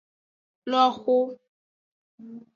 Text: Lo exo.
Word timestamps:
Lo 0.69 0.77
exo. 0.87 1.17